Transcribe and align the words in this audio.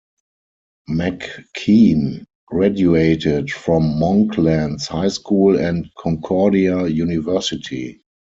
McKean 0.89 2.25
graduated 2.47 3.51
from 3.51 3.99
Monklands 3.99 4.87
High 4.87 5.09
School 5.09 5.59
and 5.59 5.91
Concordia 5.93 6.87
University. 6.87 8.01